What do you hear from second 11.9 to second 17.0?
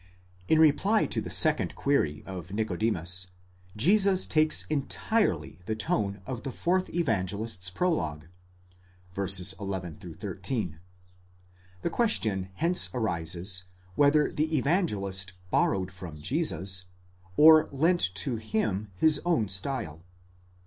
question hence arises, whether the Evangelist borrowed from Jesus,